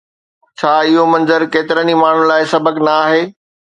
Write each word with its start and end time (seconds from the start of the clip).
ڇا 0.59 0.71
اهو 0.85 1.03
منظر 1.13 1.41
ڪيترن 1.53 1.87
ئي 1.91 1.95
ماڻهن 2.03 2.27
لاءِ 2.31 2.43
سبق 2.53 2.75
نه 2.85 2.93
آهي؟ 3.05 3.21